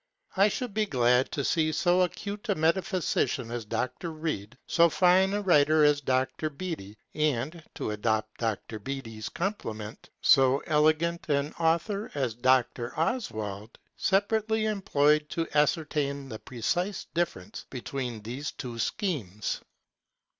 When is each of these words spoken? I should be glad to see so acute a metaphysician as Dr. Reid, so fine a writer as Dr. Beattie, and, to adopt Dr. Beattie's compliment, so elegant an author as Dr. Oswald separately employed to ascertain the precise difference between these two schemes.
I 0.35 0.47
should 0.47 0.73
be 0.73 0.87
glad 0.87 1.31
to 1.33 1.43
see 1.43 1.71
so 1.71 2.01
acute 2.01 2.49
a 2.49 2.55
metaphysician 2.55 3.51
as 3.51 3.65
Dr. 3.65 4.09
Reid, 4.11 4.57
so 4.65 4.89
fine 4.89 5.31
a 5.35 5.41
writer 5.43 5.83
as 5.83 6.01
Dr. 6.01 6.49
Beattie, 6.49 6.97
and, 7.13 7.61
to 7.75 7.91
adopt 7.91 8.39
Dr. 8.39 8.79
Beattie's 8.79 9.29
compliment, 9.29 10.09
so 10.19 10.57
elegant 10.65 11.29
an 11.29 11.53
author 11.59 12.09
as 12.15 12.33
Dr. 12.33 12.99
Oswald 12.99 13.77
separately 13.95 14.65
employed 14.65 15.29
to 15.29 15.47
ascertain 15.53 16.29
the 16.29 16.39
precise 16.39 17.05
difference 17.13 17.67
between 17.69 18.23
these 18.23 18.49
two 18.51 18.79
schemes. 18.79 19.61